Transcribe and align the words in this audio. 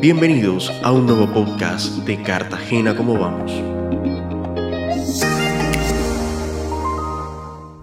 Bienvenidos 0.00 0.72
a 0.82 0.92
un 0.92 1.04
nuevo 1.04 1.30
podcast 1.30 1.98
de 2.06 2.22
Cartagena 2.22 2.96
como 2.96 3.18
vamos. 3.18 3.79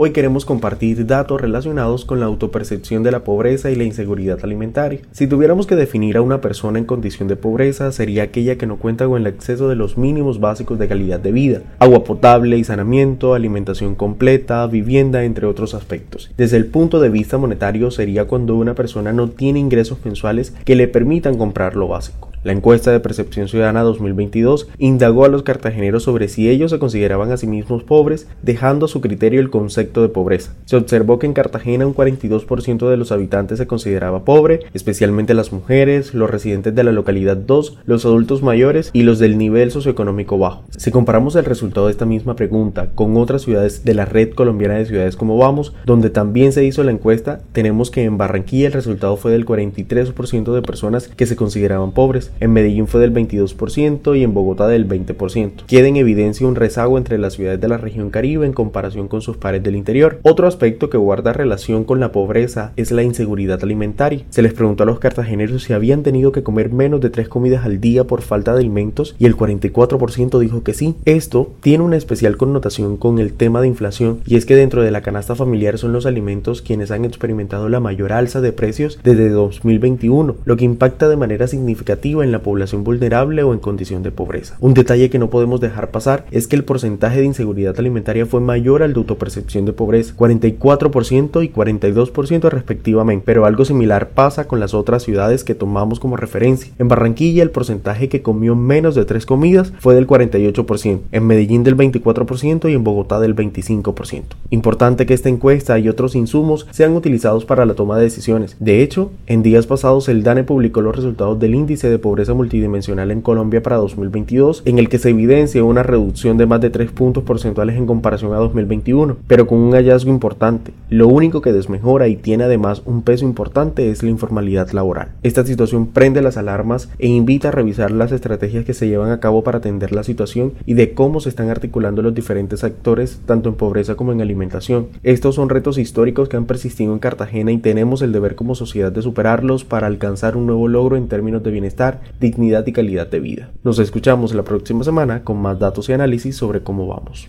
Hoy 0.00 0.12
queremos 0.12 0.44
compartir 0.44 1.06
datos 1.06 1.40
relacionados 1.40 2.04
con 2.04 2.20
la 2.20 2.26
autopercepción 2.26 3.02
de 3.02 3.10
la 3.10 3.24
pobreza 3.24 3.72
y 3.72 3.74
la 3.74 3.82
inseguridad 3.82 4.38
alimentaria. 4.44 5.00
Si 5.10 5.26
tuviéramos 5.26 5.66
que 5.66 5.74
definir 5.74 6.16
a 6.16 6.22
una 6.22 6.40
persona 6.40 6.78
en 6.78 6.84
condición 6.84 7.26
de 7.26 7.34
pobreza, 7.34 7.90
sería 7.90 8.22
aquella 8.22 8.56
que 8.56 8.68
no 8.68 8.76
cuenta 8.76 9.08
con 9.08 9.20
el 9.20 9.26
acceso 9.26 9.68
de 9.68 9.74
los 9.74 9.98
mínimos 9.98 10.38
básicos 10.38 10.78
de 10.78 10.86
calidad 10.86 11.18
de 11.18 11.32
vida, 11.32 11.62
agua 11.80 12.04
potable 12.04 12.56
y 12.56 12.62
saneamiento, 12.62 13.34
alimentación 13.34 13.96
completa, 13.96 14.64
vivienda, 14.68 15.24
entre 15.24 15.46
otros 15.46 15.74
aspectos. 15.74 16.30
Desde 16.36 16.58
el 16.58 16.66
punto 16.66 17.00
de 17.00 17.08
vista 17.08 17.36
monetario 17.36 17.90
sería 17.90 18.26
cuando 18.26 18.54
una 18.54 18.76
persona 18.76 19.12
no 19.12 19.28
tiene 19.30 19.58
ingresos 19.58 19.98
mensuales 20.04 20.54
que 20.64 20.76
le 20.76 20.86
permitan 20.86 21.36
comprar 21.36 21.74
lo 21.74 21.88
básico. 21.88 22.28
La 22.44 22.52
encuesta 22.52 22.92
de 22.92 23.00
Percepción 23.00 23.48
Ciudadana 23.48 23.82
2022 23.82 24.68
indagó 24.78 25.24
a 25.24 25.28
los 25.28 25.42
cartageneros 25.42 26.04
sobre 26.04 26.28
si 26.28 26.48
ellos 26.48 26.70
se 26.70 26.78
consideraban 26.78 27.32
a 27.32 27.36
sí 27.36 27.48
mismos 27.48 27.82
pobres, 27.82 28.28
dejando 28.42 28.86
a 28.86 28.88
su 28.88 29.00
criterio 29.00 29.40
el 29.40 29.50
concepto 29.50 29.87
de 29.94 30.08
pobreza. 30.08 30.54
Se 30.64 30.76
observó 30.76 31.18
que 31.18 31.26
en 31.26 31.32
Cartagena 31.32 31.86
un 31.86 31.94
42% 31.94 32.88
de 32.88 32.96
los 32.96 33.12
habitantes 33.12 33.58
se 33.58 33.66
consideraba 33.66 34.24
pobre, 34.24 34.60
especialmente 34.74 35.34
las 35.34 35.52
mujeres, 35.52 36.14
los 36.14 36.30
residentes 36.30 36.74
de 36.74 36.84
la 36.84 36.92
localidad 36.92 37.36
2, 37.36 37.78
los 37.86 38.04
adultos 38.04 38.42
mayores 38.42 38.90
y 38.92 39.02
los 39.02 39.18
del 39.18 39.38
nivel 39.38 39.70
socioeconómico 39.70 40.38
bajo. 40.38 40.64
Si 40.76 40.90
comparamos 40.90 41.36
el 41.36 41.44
resultado 41.44 41.86
de 41.86 41.92
esta 41.92 42.06
misma 42.06 42.36
pregunta 42.36 42.90
con 42.94 43.16
otras 43.16 43.42
ciudades 43.42 43.84
de 43.84 43.94
la 43.94 44.04
red 44.04 44.30
colombiana 44.34 44.74
de 44.74 44.86
ciudades 44.86 45.16
como 45.16 45.38
Vamos, 45.38 45.74
donde 45.84 46.10
también 46.10 46.52
se 46.52 46.64
hizo 46.64 46.82
la 46.84 46.92
encuesta, 46.92 47.40
tenemos 47.52 47.90
que 47.90 48.04
en 48.04 48.18
Barranquilla 48.18 48.66
el 48.66 48.72
resultado 48.72 49.16
fue 49.16 49.32
del 49.32 49.46
43% 49.46 50.52
de 50.52 50.62
personas 50.62 51.08
que 51.08 51.26
se 51.26 51.36
consideraban 51.36 51.92
pobres, 51.92 52.30
en 52.40 52.52
Medellín 52.52 52.86
fue 52.86 53.00
del 53.00 53.12
22% 53.12 54.18
y 54.18 54.22
en 54.22 54.34
Bogotá 54.34 54.68
del 54.68 54.88
20%. 54.88 55.64
Queda 55.66 55.88
en 55.88 55.96
evidencia 55.96 56.46
un 56.46 56.54
rezago 56.54 56.98
entre 56.98 57.18
las 57.18 57.34
ciudades 57.34 57.60
de 57.60 57.68
la 57.68 57.78
región 57.78 58.10
Caribe 58.10 58.46
en 58.46 58.52
comparación 58.52 59.08
con 59.08 59.22
sus 59.22 59.36
pares 59.36 59.62
del 59.62 59.76
interior. 59.78 60.20
Otro 60.22 60.46
aspecto 60.46 60.90
que 60.90 60.98
guarda 60.98 61.32
relación 61.32 61.84
con 61.84 62.00
la 62.00 62.12
pobreza 62.12 62.72
es 62.76 62.90
la 62.90 63.02
inseguridad 63.02 63.62
alimentaria. 63.62 64.24
Se 64.30 64.42
les 64.42 64.52
preguntó 64.52 64.82
a 64.82 64.86
los 64.86 64.98
cartageneros 64.98 65.62
si 65.62 65.72
habían 65.72 66.02
tenido 66.02 66.32
que 66.32 66.42
comer 66.42 66.72
menos 66.72 67.00
de 67.00 67.10
tres 67.10 67.28
comidas 67.28 67.64
al 67.64 67.80
día 67.80 68.04
por 68.04 68.22
falta 68.22 68.52
de 68.52 68.60
alimentos 68.60 69.14
y 69.18 69.26
el 69.26 69.36
44% 69.36 70.38
dijo 70.38 70.62
que 70.62 70.74
sí. 70.74 70.96
Esto 71.04 71.52
tiene 71.60 71.84
una 71.84 71.96
especial 71.96 72.36
connotación 72.36 72.96
con 72.96 73.18
el 73.18 73.32
tema 73.32 73.60
de 73.60 73.68
inflación 73.68 74.20
y 74.26 74.36
es 74.36 74.44
que 74.44 74.56
dentro 74.56 74.82
de 74.82 74.90
la 74.90 75.00
canasta 75.00 75.34
familiar 75.34 75.78
son 75.78 75.92
los 75.92 76.06
alimentos 76.06 76.62
quienes 76.62 76.90
han 76.90 77.04
experimentado 77.04 77.68
la 77.68 77.80
mayor 77.80 78.12
alza 78.12 78.40
de 78.40 78.52
precios 78.52 78.98
desde 79.02 79.30
2021, 79.30 80.36
lo 80.44 80.56
que 80.56 80.64
impacta 80.64 81.08
de 81.08 81.16
manera 81.16 81.46
significativa 81.46 82.24
en 82.24 82.32
la 82.32 82.42
población 82.42 82.84
vulnerable 82.84 83.42
o 83.42 83.52
en 83.52 83.60
condición 83.60 84.02
de 84.02 84.10
pobreza. 84.10 84.56
Un 84.60 84.74
detalle 84.74 85.10
que 85.10 85.18
no 85.18 85.30
podemos 85.30 85.60
dejar 85.60 85.90
pasar 85.90 86.26
es 86.30 86.46
que 86.46 86.56
el 86.56 86.64
porcentaje 86.64 87.20
de 87.20 87.26
inseguridad 87.26 87.78
alimentaria 87.78 88.26
fue 88.26 88.40
mayor 88.40 88.82
al 88.82 88.92
de 88.92 88.98
autopercepción 88.98 89.64
de 89.68 89.72
pobreza, 89.72 90.14
44% 90.16 91.44
y 91.44 91.52
42% 91.52 92.50
respectivamente, 92.50 93.22
pero 93.24 93.46
algo 93.46 93.64
similar 93.64 94.10
pasa 94.10 94.48
con 94.48 94.60
las 94.60 94.74
otras 94.74 95.02
ciudades 95.04 95.44
que 95.44 95.54
tomamos 95.54 96.00
como 96.00 96.16
referencia. 96.16 96.72
En 96.78 96.88
Barranquilla 96.88 97.42
el 97.42 97.50
porcentaje 97.50 98.08
que 98.08 98.22
comió 98.22 98.56
menos 98.56 98.94
de 98.94 99.04
tres 99.04 99.26
comidas 99.26 99.72
fue 99.78 99.94
del 99.94 100.06
48%, 100.06 101.00
en 101.12 101.26
Medellín 101.26 101.64
del 101.64 101.76
24% 101.76 102.70
y 102.70 102.74
en 102.74 102.84
Bogotá 102.84 103.20
del 103.20 103.36
25%. 103.36 104.22
Importante 104.50 105.06
que 105.06 105.14
esta 105.14 105.28
encuesta 105.28 105.78
y 105.78 105.88
otros 105.88 106.14
insumos 106.14 106.66
sean 106.70 106.94
utilizados 106.94 107.44
para 107.44 107.66
la 107.66 107.74
toma 107.74 107.96
de 107.96 108.04
decisiones. 108.04 108.56
De 108.60 108.82
hecho, 108.82 109.10
en 109.26 109.42
días 109.42 109.66
pasados 109.66 110.08
el 110.08 110.22
DANE 110.22 110.44
publicó 110.44 110.80
los 110.80 110.96
resultados 110.96 111.38
del 111.38 111.54
índice 111.54 111.90
de 111.90 111.98
pobreza 111.98 112.34
multidimensional 112.34 113.10
en 113.10 113.20
Colombia 113.20 113.62
para 113.62 113.76
2022, 113.76 114.62
en 114.64 114.78
el 114.78 114.88
que 114.88 114.98
se 114.98 115.10
evidencia 115.10 115.64
una 115.64 115.82
reducción 115.82 116.38
de 116.38 116.46
más 116.46 116.60
de 116.60 116.70
3 116.70 116.90
puntos 116.92 117.24
porcentuales 117.24 117.76
en 117.76 117.86
comparación 117.86 118.32
a 118.32 118.36
2021, 118.36 119.16
pero 119.26 119.46
con 119.48 119.58
un 119.58 119.72
hallazgo 119.72 120.10
importante. 120.10 120.72
Lo 120.90 121.08
único 121.08 121.40
que 121.40 121.52
desmejora 121.52 122.06
y 122.06 122.16
tiene 122.16 122.44
además 122.44 122.82
un 122.84 123.02
peso 123.02 123.24
importante 123.24 123.90
es 123.90 124.02
la 124.02 124.10
informalidad 124.10 124.70
laboral. 124.70 125.08
Esta 125.22 125.44
situación 125.44 125.86
prende 125.86 126.22
las 126.22 126.36
alarmas 126.36 126.90
e 126.98 127.08
invita 127.08 127.48
a 127.48 127.52
revisar 127.52 127.90
las 127.90 128.12
estrategias 128.12 128.64
que 128.64 128.74
se 128.74 128.88
llevan 128.88 129.10
a 129.10 129.20
cabo 129.20 129.42
para 129.42 129.58
atender 129.58 129.92
la 129.92 130.04
situación 130.04 130.52
y 130.66 130.74
de 130.74 130.92
cómo 130.92 131.20
se 131.20 131.30
están 131.30 131.48
articulando 131.48 132.02
los 132.02 132.14
diferentes 132.14 132.62
actores, 132.62 133.20
tanto 133.26 133.48
en 133.48 133.54
pobreza 133.54 133.94
como 133.96 134.12
en 134.12 134.20
alimentación. 134.20 134.88
Estos 135.02 135.34
son 135.34 135.48
retos 135.48 135.78
históricos 135.78 136.28
que 136.28 136.36
han 136.36 136.46
persistido 136.46 136.92
en 136.92 136.98
Cartagena 136.98 137.50
y 137.50 137.58
tenemos 137.58 138.02
el 138.02 138.12
deber 138.12 138.34
como 138.34 138.54
sociedad 138.54 138.92
de 138.92 139.02
superarlos 139.02 139.64
para 139.64 139.86
alcanzar 139.86 140.36
un 140.36 140.46
nuevo 140.46 140.68
logro 140.68 140.96
en 140.96 141.08
términos 141.08 141.42
de 141.42 141.50
bienestar 141.50 142.00
dignidad 142.20 142.66
y 142.66 142.72
calidad 142.72 143.06
de 143.06 143.20
vida. 143.20 143.50
Nos 143.64 143.78
escuchamos 143.78 144.34
la 144.34 144.42
próxima 144.42 144.84
semana 144.84 145.24
con 145.24 145.38
más 145.38 145.58
datos 145.58 145.88
y 145.88 145.92
análisis 145.92 146.36
sobre 146.36 146.62
cómo 146.62 146.86
vamos. 146.86 147.28